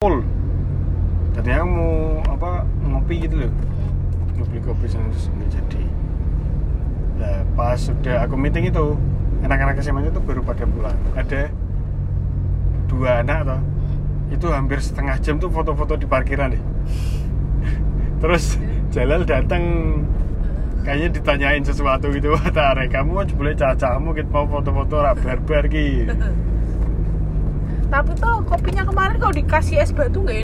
[0.00, 0.24] full
[1.36, 1.92] tadinya aku mau
[2.32, 3.52] apa ngopi gitu loh.
[4.32, 5.84] Mau beli kopi terus nggak jadi
[7.20, 8.96] nah pas sudah aku meeting itu
[9.44, 10.96] anak-anak SMA itu baru pada pulang.
[11.12, 11.52] Ada
[12.88, 13.60] dua anak toh.
[14.32, 16.64] Itu hampir setengah jam tuh foto-foto di parkiran deh.
[18.24, 18.56] Terus
[18.96, 19.60] Jalal datang
[20.80, 22.32] kayaknya ditanyain sesuatu gitu.
[22.40, 26.08] Kata Are kamu boleh cacamu kita mau foto-foto rak barbar ki
[27.90, 30.38] Tapi tuh kopinya kemarin kalau dikasih es batu nggak